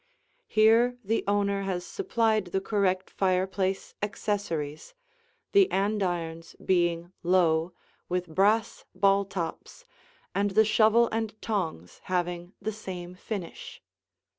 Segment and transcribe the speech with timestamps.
[0.47, 4.95] Here the owner has supplied the correct fireplace accessories,
[5.51, 7.73] the andirons being low
[8.09, 9.85] with brass ball tops,
[10.33, 13.79] and the shovel and tongs having the same finish.